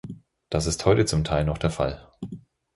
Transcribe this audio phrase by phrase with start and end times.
[0.49, 2.09] Das ist heute zum Teil noch der Fall.